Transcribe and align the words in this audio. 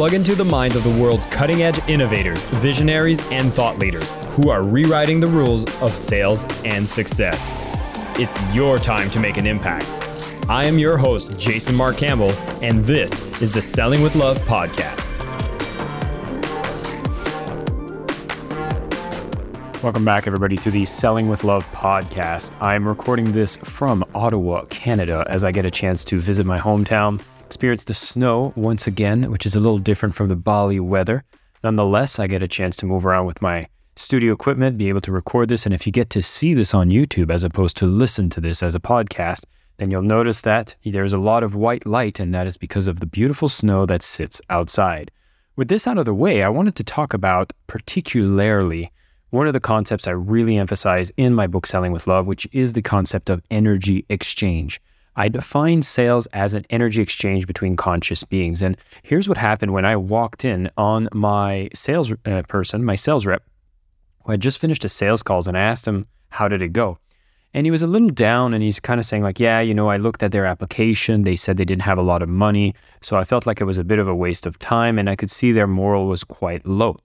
plug 0.00 0.14
into 0.14 0.34
the 0.34 0.42
minds 0.42 0.76
of 0.76 0.82
the 0.82 1.02
world's 1.02 1.26
cutting 1.26 1.62
edge 1.62 1.78
innovators, 1.86 2.46
visionaries, 2.46 3.20
and 3.30 3.52
thought 3.52 3.78
leaders 3.78 4.12
who 4.30 4.48
are 4.48 4.62
rewriting 4.62 5.20
the 5.20 5.26
rules 5.26 5.66
of 5.82 5.94
sales 5.94 6.46
and 6.64 6.88
success. 6.88 7.52
It's 8.18 8.40
your 8.54 8.78
time 8.78 9.10
to 9.10 9.20
make 9.20 9.36
an 9.36 9.46
impact. 9.46 9.84
I 10.48 10.64
am 10.64 10.78
your 10.78 10.96
host, 10.96 11.36
Jason 11.36 11.74
Mark 11.74 11.98
Campbell, 11.98 12.30
and 12.62 12.82
this 12.82 13.20
is 13.42 13.52
the 13.52 13.60
Selling 13.60 14.00
with 14.00 14.16
Love 14.16 14.38
podcast. 14.46 15.18
Welcome 19.82 20.06
back, 20.06 20.26
everybody, 20.26 20.56
to 20.56 20.70
the 20.70 20.86
Selling 20.86 21.28
with 21.28 21.44
Love 21.44 21.66
podcast. 21.72 22.52
I'm 22.62 22.88
recording 22.88 23.32
this 23.32 23.56
from 23.56 24.02
Ottawa, 24.14 24.64
Canada, 24.70 25.26
as 25.28 25.44
I 25.44 25.52
get 25.52 25.66
a 25.66 25.70
chance 25.70 26.06
to 26.06 26.18
visit 26.18 26.46
my 26.46 26.58
hometown, 26.58 27.20
experience 27.50 27.82
the 27.82 27.94
snow 27.94 28.52
once 28.54 28.86
again, 28.86 29.28
which 29.28 29.44
is 29.44 29.56
a 29.56 29.60
little 29.60 29.80
different 29.80 30.14
from 30.14 30.28
the 30.28 30.36
Bali 30.36 30.78
weather. 30.78 31.24
Nonetheless, 31.64 32.20
I 32.20 32.28
get 32.28 32.44
a 32.44 32.48
chance 32.48 32.76
to 32.76 32.86
move 32.86 33.04
around 33.04 33.26
with 33.26 33.42
my 33.42 33.66
studio 33.96 34.32
equipment, 34.32 34.78
be 34.78 34.88
able 34.88 35.00
to 35.00 35.10
record 35.10 35.48
this. 35.48 35.66
And 35.66 35.74
if 35.74 35.84
you 35.84 35.90
get 35.90 36.10
to 36.10 36.22
see 36.22 36.54
this 36.54 36.74
on 36.74 36.90
YouTube 36.90 37.28
as 37.28 37.42
opposed 37.42 37.76
to 37.78 37.86
listen 37.86 38.30
to 38.30 38.40
this 38.40 38.62
as 38.62 38.76
a 38.76 38.80
podcast, 38.80 39.46
then 39.78 39.90
you'll 39.90 40.02
notice 40.02 40.42
that 40.42 40.76
there's 40.84 41.12
a 41.12 41.18
lot 41.18 41.42
of 41.42 41.56
white 41.56 41.84
light, 41.84 42.20
and 42.20 42.32
that 42.32 42.46
is 42.46 42.56
because 42.56 42.86
of 42.86 43.00
the 43.00 43.06
beautiful 43.06 43.48
snow 43.48 43.84
that 43.84 44.04
sits 44.04 44.40
outside. 44.48 45.10
With 45.56 45.66
this 45.66 45.88
out 45.88 45.98
of 45.98 46.04
the 46.04 46.14
way, 46.14 46.44
I 46.44 46.48
wanted 46.48 46.76
to 46.76 46.84
talk 46.84 47.12
about 47.12 47.52
particularly 47.66 48.92
one 49.30 49.48
of 49.48 49.54
the 49.54 49.58
concepts 49.58 50.06
I 50.06 50.12
really 50.12 50.56
emphasize 50.56 51.10
in 51.16 51.34
my 51.34 51.48
book, 51.48 51.66
Selling 51.66 51.90
with 51.90 52.06
Love, 52.06 52.28
which 52.28 52.46
is 52.52 52.74
the 52.74 52.82
concept 52.82 53.28
of 53.28 53.42
energy 53.50 54.06
exchange. 54.08 54.80
I 55.16 55.28
define 55.28 55.82
sales 55.82 56.26
as 56.26 56.54
an 56.54 56.64
energy 56.70 57.02
exchange 57.02 57.46
between 57.46 57.76
conscious 57.76 58.24
beings. 58.24 58.62
And 58.62 58.76
here's 59.02 59.28
what 59.28 59.38
happened 59.38 59.72
when 59.72 59.84
I 59.84 59.96
walked 59.96 60.44
in 60.44 60.70
on 60.76 61.08
my 61.12 61.68
sales 61.74 62.12
uh, 62.24 62.42
person, 62.48 62.84
my 62.84 62.96
sales 62.96 63.26
rep, 63.26 63.42
who 64.24 64.32
had 64.32 64.40
just 64.40 64.60
finished 64.60 64.84
a 64.84 64.88
sales 64.88 65.22
calls, 65.22 65.46
and 65.46 65.56
I 65.56 65.62
asked 65.62 65.86
him, 65.86 66.06
How 66.28 66.48
did 66.48 66.62
it 66.62 66.72
go? 66.72 66.98
And 67.52 67.66
he 67.66 67.70
was 67.70 67.82
a 67.82 67.88
little 67.88 68.10
down 68.10 68.54
and 68.54 68.62
he's 68.62 68.78
kind 68.78 69.00
of 69.00 69.06
saying, 69.06 69.24
like, 69.24 69.40
yeah, 69.40 69.60
you 69.60 69.74
know, 69.74 69.88
I 69.88 69.96
looked 69.96 70.22
at 70.22 70.30
their 70.30 70.46
application. 70.46 71.24
They 71.24 71.34
said 71.34 71.56
they 71.56 71.64
didn't 71.64 71.82
have 71.82 71.98
a 71.98 72.02
lot 72.02 72.22
of 72.22 72.28
money. 72.28 72.74
So 73.02 73.16
I 73.16 73.24
felt 73.24 73.44
like 73.44 73.60
it 73.60 73.64
was 73.64 73.78
a 73.78 73.84
bit 73.84 73.98
of 73.98 74.06
a 74.06 74.14
waste 74.14 74.46
of 74.46 74.58
time. 74.60 74.98
And 74.98 75.10
I 75.10 75.16
could 75.16 75.30
see 75.30 75.50
their 75.50 75.66
moral 75.66 76.06
was 76.06 76.22
quite 76.22 76.64
low. 76.64 76.98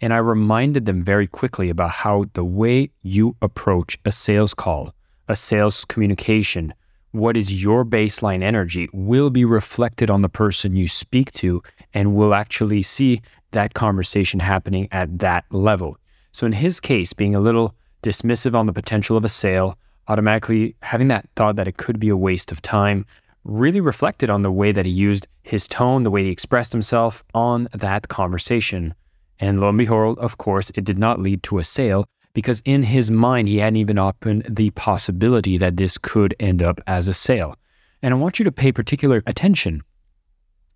And 0.00 0.14
I 0.14 0.16
reminded 0.16 0.86
them 0.86 1.02
very 1.04 1.26
quickly 1.26 1.68
about 1.68 1.90
how 1.90 2.24
the 2.32 2.44
way 2.44 2.90
you 3.02 3.36
approach 3.42 3.98
a 4.04 4.12
sales 4.12 4.54
call, 4.54 4.94
a 5.28 5.36
sales 5.36 5.84
communication, 5.84 6.72
what 7.12 7.36
is 7.36 7.62
your 7.62 7.84
baseline 7.84 8.42
energy 8.42 8.88
will 8.92 9.30
be 9.30 9.44
reflected 9.44 10.10
on 10.10 10.22
the 10.22 10.28
person 10.28 10.74
you 10.74 10.88
speak 10.88 11.30
to 11.32 11.62
and 11.94 12.14
will 12.14 12.34
actually 12.34 12.82
see 12.82 13.20
that 13.52 13.74
conversation 13.74 14.40
happening 14.40 14.88
at 14.90 15.18
that 15.18 15.44
level. 15.50 15.98
So, 16.32 16.46
in 16.46 16.52
his 16.52 16.80
case, 16.80 17.12
being 17.12 17.34
a 17.34 17.40
little 17.40 17.74
dismissive 18.02 18.54
on 18.54 18.66
the 18.66 18.72
potential 18.72 19.16
of 19.16 19.24
a 19.24 19.28
sale, 19.28 19.78
automatically 20.08 20.74
having 20.80 21.08
that 21.08 21.28
thought 21.36 21.56
that 21.56 21.68
it 21.68 21.76
could 21.76 22.00
be 22.00 22.08
a 22.08 22.16
waste 22.16 22.50
of 22.50 22.62
time, 22.62 23.04
really 23.44 23.80
reflected 23.80 24.30
on 24.30 24.42
the 24.42 24.50
way 24.50 24.72
that 24.72 24.86
he 24.86 24.92
used 24.92 25.28
his 25.42 25.68
tone, 25.68 26.02
the 26.02 26.10
way 26.10 26.24
he 26.24 26.30
expressed 26.30 26.72
himself 26.72 27.22
on 27.34 27.68
that 27.74 28.08
conversation. 28.08 28.94
And 29.38 29.60
lo 29.60 29.68
and 29.68 29.78
behold, 29.78 30.18
of 30.18 30.38
course, 30.38 30.70
it 30.74 30.84
did 30.84 30.98
not 30.98 31.20
lead 31.20 31.42
to 31.44 31.58
a 31.58 31.64
sale 31.64 32.06
because 32.34 32.62
in 32.64 32.82
his 32.82 33.10
mind, 33.10 33.48
he 33.48 33.58
hadn't 33.58 33.76
even 33.76 33.98
opened 33.98 34.46
the 34.48 34.70
possibility 34.70 35.58
that 35.58 35.76
this 35.76 35.98
could 35.98 36.34
end 36.40 36.62
up 36.62 36.80
as 36.86 37.08
a 37.08 37.14
sale. 37.14 37.56
And 38.02 38.14
I 38.14 38.16
want 38.16 38.38
you 38.38 38.44
to 38.44 38.52
pay 38.52 38.72
particular 38.72 39.22
attention 39.26 39.82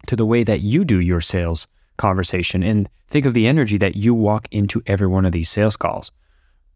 to 0.07 0.17
the 0.17 0.27
way 0.27 0.45
that 0.45 0.61
you 0.61 0.85
do 0.85 1.01
your 1.01 1.21
sales 1.21 1.67
conversation 1.97 2.63
and 2.63 2.89
think 3.09 3.25
of 3.25 3.35
the 3.35 3.47
energy 3.47 3.79
that 3.79 3.97
you 3.97 4.15
walk 4.15 4.49
into 4.51 4.83
every 4.87 5.07
one 5.07 5.25
of 5.25 5.33
these 5.33 5.49
sales 5.49 5.77
calls. 5.77 6.11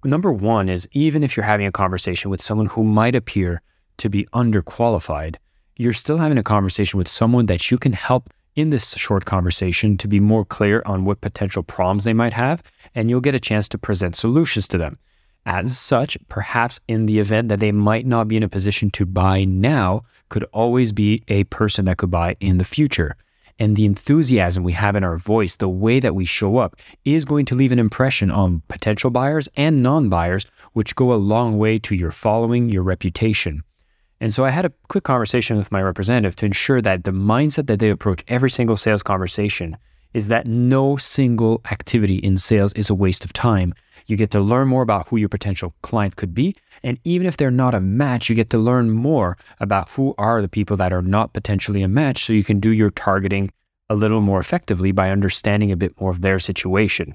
Number 0.03 0.33
one 0.33 0.69
is 0.69 0.89
even 0.93 1.23
if 1.23 1.37
you're 1.37 1.45
having 1.45 1.67
a 1.67 1.73
conversation 1.73 2.31
with 2.31 2.41
someone 2.41 2.67
who 2.67 2.83
might 2.83 3.15
appear 3.15 3.61
to 3.99 4.09
be 4.09 4.25
underqualified, 4.33 5.37
you're 5.77 5.93
still 5.93 6.19
having 6.19 6.39
a 6.39 6.43
conversation 6.43 6.99
with 6.99 7.09
someone 7.09 7.47
that 7.47 7.71
you 7.71 7.79
can 7.79 7.93
help 7.93 8.31
in 8.57 8.71
this 8.71 8.93
short 8.97 9.25
conversation 9.25 9.97
to 9.99 10.09
be 10.09 10.21
more 10.21 10.45
clear 10.45 10.83
on 10.87 11.05
what 11.05 11.21
potential 11.21 11.63
problems 11.63 12.05
they 12.05 12.13
might 12.13 12.33
have, 12.33 12.63
and 12.95 13.09
you'll 13.09 13.21
get 13.21 13.35
a 13.35 13.41
chance 13.41 13.69
to 13.69 13.79
present 13.79 14.17
solutions 14.17 14.67
to 14.69 14.79
them. 14.79 14.99
As 15.47 15.79
such, 15.79 16.19
perhaps 16.29 16.81
in 16.87 17.07
the 17.07 17.19
event 17.19 17.49
that 17.49 17.61
they 17.61 17.73
might 17.73 18.07
not 18.07 18.29
be 18.29 18.37
in 18.37 18.43
a 18.43 18.49
position 18.49 18.91
to 18.91 19.07
buy 19.07 19.45
now, 19.45 20.03
could 20.29 20.45
always 20.53 20.93
be 20.93 21.23
a 21.29 21.45
person 21.45 21.87
that 21.87 21.97
could 21.97 22.11
buy 22.11 22.37
in 22.41 22.59
the 22.59 22.65
future. 22.65 23.17
And 23.59 23.77
the 23.77 23.85
enthusiasm 23.85 24.65
we 24.65 24.73
have 24.73 24.97
in 24.97 25.05
our 25.05 25.19
voice, 25.19 25.57
the 25.57 25.69
way 25.69 26.01
that 26.01 26.15
we 26.15 26.25
show 26.25 26.59
up, 26.59 26.77
is 27.05 27.25
going 27.25 27.45
to 27.47 27.55
leave 27.55 27.73
an 27.73 27.79
impression 27.79 28.31
on 28.31 28.63
potential 28.69 29.11
buyers 29.11 29.49
and 29.55 29.83
non 29.83 30.09
buyers, 30.09 30.47
which 30.73 30.97
go 30.97 31.13
a 31.13 31.15
long 31.15 31.59
way 31.59 31.79
to 31.81 31.95
your 31.95 32.11
following, 32.11 32.71
your 32.71 32.83
reputation. 32.83 33.63
And 34.21 34.35
so 34.35 34.45
I 34.45 34.51
had 34.51 34.67
a 34.67 34.73
quick 34.89 35.05
conversation 35.05 35.57
with 35.57 35.73
my 35.73 35.81
representative 35.81 36.37
to 36.37 36.47
ensure 36.47 36.83
that 36.83 37.05
the 37.05 37.11
mindset 37.11 37.67
that 37.69 37.79
they 37.79 37.89
approach 37.89 38.23
every 38.29 38.51
single 38.51 38.77
sales 38.77 39.03
conversation 39.03 39.79
is 40.13 40.29
that 40.29 40.47
no 40.47 40.97
single 40.97 41.63
activity 41.71 42.17
in 42.17 42.37
sales 42.37 42.73
is 42.75 42.91
a 42.91 42.95
waste 42.95 43.25
of 43.25 43.33
time. 43.33 43.73
You 44.07 44.17
get 44.17 44.31
to 44.33 44.41
learn 44.41 44.69
more 44.69 44.83
about 44.83 45.09
who 45.09 45.17
your 45.17 45.29
potential 45.29 45.73
client 45.83 46.17
could 46.17 46.35
be. 46.35 46.57
And 46.83 46.99
even 47.05 47.27
if 47.27 47.37
they're 47.37 47.51
not 47.51 47.75
a 47.75 47.81
match, 47.81 48.29
you 48.29 48.35
get 48.35 48.51
to 48.51 48.59
learn 48.59 48.91
more 48.91 49.39
about 49.61 49.89
who 49.91 50.15
are 50.19 50.43
the 50.43 50.49
people 50.49 50.77
that 50.79 50.93
are 50.93 51.03
not 51.03 51.33
potentially 51.33 51.83
a 51.83 51.89
match 51.89 52.25
so 52.25 52.33
you 52.33 52.45
can 52.45 52.61
do 52.61 52.73
your 52.73 52.91
targeting 52.91 53.51
a 53.89 53.95
little 53.95 54.21
more 54.21 54.41
effectively 54.41 54.93
by 54.93 55.11
understanding 55.11 55.73
a 55.73 55.77
bit 55.77 55.99
more 56.01 56.11
of 56.11 56.21
their 56.21 56.39
situation. 56.39 57.15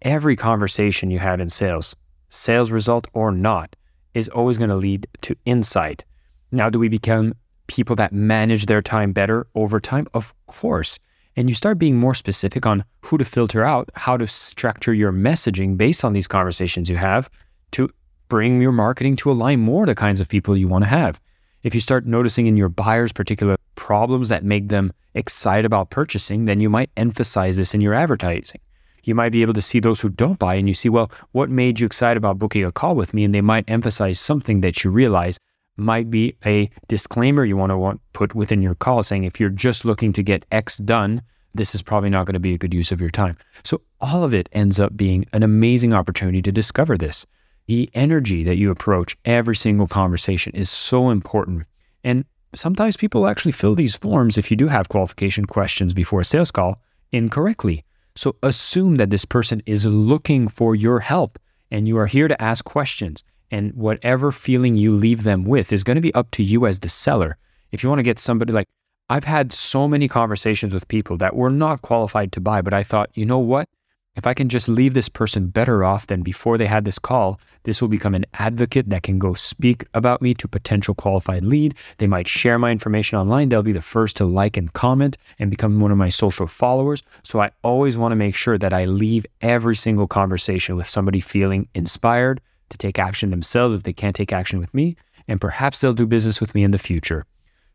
Every 0.00 0.34
conversation 0.34 1.10
you 1.10 1.18
have 1.18 1.38
in 1.38 1.50
sales, 1.50 1.94
sales 2.30 2.70
result 2.70 3.06
or 3.12 3.30
not, 3.30 3.76
is 4.14 4.28
always 4.28 4.58
going 4.58 4.70
to 4.70 4.76
lead 4.76 5.06
to 5.22 5.36
insight 5.44 6.04
now, 6.52 6.68
do 6.68 6.78
we 6.78 6.88
become 6.88 7.34
people 7.66 7.96
that 7.96 8.12
manage 8.12 8.66
their 8.66 8.82
time 8.82 9.12
better 9.12 9.46
over 9.54 9.80
time? 9.80 10.06
Of 10.12 10.34
course. 10.46 10.98
And 11.34 11.48
you 11.48 11.54
start 11.54 11.78
being 11.78 11.96
more 11.96 12.14
specific 12.14 12.66
on 12.66 12.84
who 13.00 13.16
to 13.16 13.24
filter 13.24 13.64
out, 13.64 13.88
how 13.94 14.18
to 14.18 14.26
structure 14.26 14.92
your 14.92 15.12
messaging 15.12 15.78
based 15.78 16.04
on 16.04 16.12
these 16.12 16.26
conversations 16.26 16.90
you 16.90 16.96
have 16.96 17.30
to 17.72 17.88
bring 18.28 18.60
your 18.60 18.72
marketing 18.72 19.16
to 19.16 19.30
align 19.30 19.60
more 19.60 19.86
the 19.86 19.94
kinds 19.94 20.20
of 20.20 20.28
people 20.28 20.56
you 20.56 20.68
want 20.68 20.84
to 20.84 20.90
have. 20.90 21.20
If 21.62 21.74
you 21.74 21.80
start 21.80 22.06
noticing 22.06 22.46
in 22.46 22.56
your 22.56 22.68
buyers 22.68 23.12
particular 23.12 23.56
problems 23.74 24.28
that 24.28 24.44
make 24.44 24.68
them 24.68 24.92
excited 25.14 25.64
about 25.64 25.90
purchasing, 25.90 26.44
then 26.44 26.60
you 26.60 26.68
might 26.68 26.90
emphasize 26.96 27.56
this 27.56 27.72
in 27.72 27.80
your 27.80 27.94
advertising. 27.94 28.60
You 29.04 29.14
might 29.14 29.32
be 29.32 29.42
able 29.42 29.54
to 29.54 29.62
see 29.62 29.80
those 29.80 30.00
who 30.00 30.08
don't 30.10 30.38
buy 30.38 30.56
and 30.56 30.68
you 30.68 30.74
see, 30.74 30.88
well, 30.88 31.10
what 31.32 31.50
made 31.50 31.80
you 31.80 31.86
excited 31.86 32.16
about 32.16 32.38
booking 32.38 32.64
a 32.64 32.72
call 32.72 32.94
with 32.94 33.14
me? 33.14 33.24
And 33.24 33.34
they 33.34 33.40
might 33.40 33.68
emphasize 33.68 34.20
something 34.20 34.60
that 34.60 34.84
you 34.84 34.90
realize 34.90 35.38
might 35.76 36.10
be 36.10 36.36
a 36.44 36.70
disclaimer 36.88 37.44
you 37.44 37.56
want 37.56 37.70
to 37.70 37.78
want 37.78 38.00
put 38.12 38.34
within 38.34 38.62
your 38.62 38.74
call 38.74 39.02
saying 39.02 39.24
if 39.24 39.40
you're 39.40 39.48
just 39.48 39.84
looking 39.84 40.12
to 40.12 40.22
get 40.22 40.44
X 40.52 40.76
done, 40.78 41.22
this 41.54 41.74
is 41.74 41.82
probably 41.82 42.10
not 42.10 42.26
going 42.26 42.34
to 42.34 42.40
be 42.40 42.54
a 42.54 42.58
good 42.58 42.74
use 42.74 42.92
of 42.92 43.00
your 43.00 43.10
time. 43.10 43.36
So 43.64 43.80
all 44.00 44.24
of 44.24 44.34
it 44.34 44.48
ends 44.52 44.80
up 44.80 44.96
being 44.96 45.26
an 45.32 45.42
amazing 45.42 45.92
opportunity 45.92 46.42
to 46.42 46.52
discover 46.52 46.96
this. 46.96 47.26
The 47.66 47.90
energy 47.94 48.42
that 48.44 48.56
you 48.56 48.70
approach 48.70 49.16
every 49.24 49.56
single 49.56 49.86
conversation 49.86 50.52
is 50.54 50.70
so 50.70 51.10
important. 51.10 51.64
And 52.04 52.24
sometimes 52.54 52.96
people 52.96 53.26
actually 53.26 53.52
fill 53.52 53.74
these 53.74 53.96
forms 53.96 54.36
if 54.36 54.50
you 54.50 54.56
do 54.56 54.68
have 54.68 54.88
qualification 54.88 55.44
questions 55.44 55.92
before 55.92 56.20
a 56.20 56.24
sales 56.24 56.50
call 56.50 56.80
incorrectly. 57.12 57.84
So 58.14 58.36
assume 58.42 58.96
that 58.96 59.10
this 59.10 59.24
person 59.24 59.62
is 59.64 59.86
looking 59.86 60.48
for 60.48 60.74
your 60.74 61.00
help 61.00 61.38
and 61.70 61.88
you 61.88 61.96
are 61.98 62.06
here 62.06 62.28
to 62.28 62.42
ask 62.42 62.64
questions. 62.64 63.24
And 63.52 63.72
whatever 63.74 64.32
feeling 64.32 64.76
you 64.76 64.92
leave 64.92 65.22
them 65.22 65.44
with 65.44 65.72
is 65.72 65.84
going 65.84 65.96
to 65.96 66.00
be 66.00 66.14
up 66.14 66.32
to 66.32 66.42
you 66.42 66.66
as 66.66 66.80
the 66.80 66.88
seller. 66.88 67.36
If 67.70 67.82
you 67.82 67.88
want 67.88 68.00
to 68.00 68.04
get 68.04 68.18
somebody 68.18 68.52
like, 68.52 68.68
I've 69.08 69.24
had 69.24 69.52
so 69.52 69.86
many 69.86 70.08
conversations 70.08 70.72
with 70.72 70.88
people 70.88 71.18
that 71.18 71.36
were 71.36 71.50
not 71.50 71.82
qualified 71.82 72.32
to 72.32 72.40
buy, 72.40 72.62
but 72.62 72.72
I 72.72 72.82
thought, 72.82 73.10
you 73.12 73.26
know 73.26 73.38
what? 73.38 73.68
If 74.14 74.26
I 74.26 74.34
can 74.34 74.50
just 74.50 74.68
leave 74.68 74.92
this 74.92 75.08
person 75.08 75.46
better 75.46 75.84
off 75.84 76.06
than 76.06 76.22
before 76.22 76.58
they 76.58 76.66
had 76.66 76.84
this 76.84 76.98
call, 76.98 77.40
this 77.62 77.80
will 77.80 77.88
become 77.88 78.14
an 78.14 78.26
advocate 78.34 78.90
that 78.90 79.02
can 79.02 79.18
go 79.18 79.32
speak 79.32 79.86
about 79.94 80.20
me 80.20 80.34
to 80.34 80.46
potential 80.46 80.94
qualified 80.94 81.44
lead. 81.44 81.74
They 81.96 82.06
might 82.06 82.28
share 82.28 82.58
my 82.58 82.70
information 82.70 83.18
online. 83.18 83.48
They'll 83.48 83.62
be 83.62 83.72
the 83.72 83.80
first 83.80 84.16
to 84.18 84.26
like 84.26 84.58
and 84.58 84.72
comment 84.72 85.16
and 85.38 85.50
become 85.50 85.80
one 85.80 85.90
of 85.90 85.96
my 85.96 86.10
social 86.10 86.46
followers. 86.46 87.02
So 87.22 87.40
I 87.40 87.52
always 87.62 87.96
want 87.96 88.12
to 88.12 88.16
make 88.16 88.34
sure 88.34 88.58
that 88.58 88.74
I 88.74 88.84
leave 88.84 89.24
every 89.40 89.76
single 89.76 90.06
conversation 90.06 90.76
with 90.76 90.88
somebody 90.88 91.20
feeling 91.20 91.68
inspired, 91.74 92.42
to 92.72 92.78
take 92.78 92.98
action 92.98 93.30
themselves 93.30 93.74
if 93.74 93.84
they 93.84 93.92
can't 93.92 94.16
take 94.16 94.32
action 94.32 94.58
with 94.58 94.74
me, 94.74 94.96
and 95.28 95.40
perhaps 95.40 95.80
they'll 95.80 95.94
do 95.94 96.06
business 96.06 96.40
with 96.40 96.54
me 96.54 96.64
in 96.64 96.72
the 96.72 96.78
future. 96.78 97.24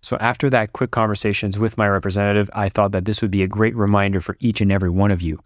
So, 0.01 0.17
after 0.19 0.49
that 0.49 0.73
quick 0.73 0.91
conversations 0.91 1.57
with 1.57 1.77
my 1.77 1.87
representative, 1.87 2.49
I 2.53 2.69
thought 2.69 2.91
that 2.91 3.05
this 3.05 3.21
would 3.21 3.31
be 3.31 3.43
a 3.43 3.47
great 3.47 3.75
reminder 3.75 4.21
for 4.21 4.37
each 4.39 4.61
and 4.61 4.71
every 4.71 4.89
one 4.89 5.11
of 5.11 5.21
you 5.21 5.39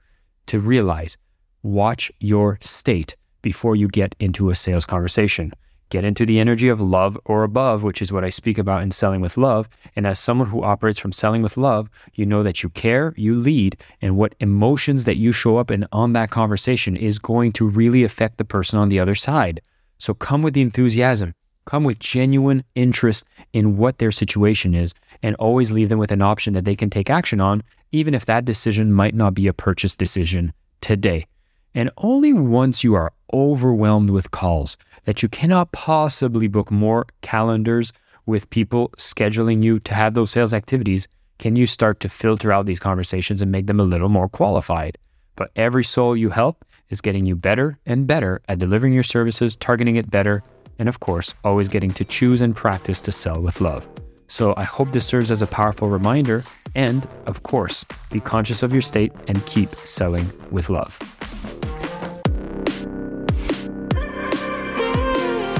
to 0.47 0.59
realize 0.59 1.17
watch 1.63 2.11
your 2.19 2.57
state 2.61 3.15
before 3.41 3.75
you 3.75 3.87
get 3.87 4.15
into 4.19 4.49
a 4.49 4.55
sales 4.55 4.85
conversation. 4.85 5.53
Get 5.91 6.05
into 6.05 6.25
the 6.25 6.39
energy 6.39 6.69
of 6.69 6.79
love 6.79 7.19
or 7.25 7.43
above, 7.43 7.83
which 7.83 8.01
is 8.01 8.13
what 8.13 8.23
I 8.23 8.29
speak 8.29 8.57
about 8.57 8.81
in 8.81 8.91
Selling 8.91 9.19
with 9.19 9.35
Love. 9.35 9.67
And 9.93 10.07
as 10.07 10.21
someone 10.21 10.47
who 10.47 10.63
operates 10.63 10.97
from 10.97 11.11
Selling 11.11 11.41
with 11.41 11.57
Love, 11.57 11.89
you 12.13 12.25
know 12.25 12.43
that 12.43 12.63
you 12.63 12.69
care, 12.69 13.13
you 13.17 13.35
lead, 13.35 13.75
and 14.01 14.15
what 14.15 14.33
emotions 14.39 15.03
that 15.03 15.17
you 15.17 15.33
show 15.33 15.57
up 15.57 15.69
in 15.69 15.85
on 15.91 16.13
that 16.13 16.29
conversation 16.29 16.95
is 16.95 17.19
going 17.19 17.51
to 17.51 17.67
really 17.67 18.05
affect 18.05 18.37
the 18.37 18.45
person 18.45 18.79
on 18.79 18.87
the 18.87 19.01
other 19.01 19.15
side. 19.15 19.61
So 19.97 20.13
come 20.13 20.41
with 20.41 20.53
the 20.53 20.61
enthusiasm, 20.61 21.33
come 21.65 21.83
with 21.83 21.99
genuine 21.99 22.63
interest 22.73 23.25
in 23.51 23.75
what 23.75 23.97
their 23.97 24.13
situation 24.13 24.73
is, 24.73 24.93
and 25.21 25.35
always 25.35 25.73
leave 25.73 25.89
them 25.89 25.99
with 25.99 26.11
an 26.13 26.21
option 26.21 26.53
that 26.53 26.63
they 26.63 26.77
can 26.77 26.89
take 26.89 27.09
action 27.09 27.41
on, 27.41 27.63
even 27.91 28.13
if 28.13 28.25
that 28.27 28.45
decision 28.45 28.93
might 28.93 29.13
not 29.13 29.33
be 29.33 29.45
a 29.45 29.51
purchase 29.51 29.93
decision 29.93 30.53
today. 30.79 31.25
And 31.73 31.89
only 31.97 32.33
once 32.33 32.83
you 32.83 32.95
are 32.95 33.13
overwhelmed 33.33 34.09
with 34.09 34.31
calls 34.31 34.77
that 35.03 35.23
you 35.23 35.29
cannot 35.29 35.71
possibly 35.71 36.47
book 36.47 36.69
more 36.69 37.05
calendars 37.21 37.93
with 38.25 38.49
people 38.49 38.89
scheduling 38.97 39.63
you 39.63 39.79
to 39.79 39.93
have 39.93 40.13
those 40.13 40.31
sales 40.31 40.53
activities 40.53 41.07
can 41.39 41.55
you 41.55 41.65
start 41.65 41.99
to 42.01 42.09
filter 42.09 42.51
out 42.51 42.65
these 42.65 42.79
conversations 42.79 43.41
and 43.41 43.51
make 43.51 43.67
them 43.67 43.79
a 43.79 43.83
little 43.83 44.09
more 44.09 44.29
qualified. 44.29 44.97
But 45.35 45.51
every 45.55 45.83
soul 45.83 46.15
you 46.15 46.29
help 46.29 46.63
is 46.89 47.01
getting 47.01 47.25
you 47.25 47.35
better 47.35 47.79
and 47.85 48.05
better 48.05 48.41
at 48.47 48.59
delivering 48.59 48.93
your 48.93 49.01
services, 49.03 49.55
targeting 49.55 49.95
it 49.95 50.11
better, 50.11 50.43
and 50.77 50.87
of 50.87 50.99
course, 50.99 51.33
always 51.43 51.69
getting 51.69 51.91
to 51.91 52.05
choose 52.05 52.41
and 52.41 52.55
practice 52.55 53.01
to 53.01 53.11
sell 53.11 53.41
with 53.41 53.59
love. 53.61 53.87
So 54.27 54.53
I 54.55 54.63
hope 54.63 54.91
this 54.91 55.05
serves 55.05 55.31
as 55.31 55.41
a 55.41 55.47
powerful 55.47 55.89
reminder. 55.89 56.43
And 56.75 57.07
of 57.25 57.43
course, 57.43 57.83
be 58.11 58.19
conscious 58.19 58.61
of 58.61 58.71
your 58.71 58.81
state 58.81 59.11
and 59.27 59.45
keep 59.45 59.73
selling 59.75 60.31
with 60.51 60.69
love. 60.69 60.97